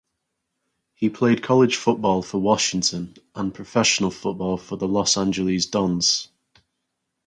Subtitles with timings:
[0.95, 6.27] He played college football for Washington and professional football for the Los Angeles Dons.